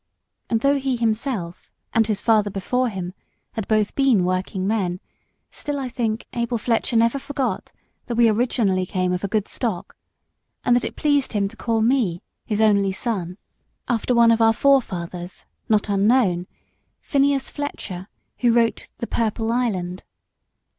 [0.49, 3.13] And though he himself, and his father before him,
[3.51, 4.99] had both been working men,
[5.51, 7.71] still, I think, Abel Fletcher never forgot
[8.07, 9.95] that we originally came of a good stock,
[10.65, 13.37] and that it pleased him to call me, his only son,
[13.87, 16.47] after one of our forefathers, not unknown
[17.03, 18.07] Phineas Fletcher,
[18.39, 20.03] who wrote the "Purple Island."